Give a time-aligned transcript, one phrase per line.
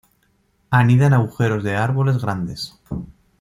[0.71, 2.75] Anida en agujeros de árboles grandes.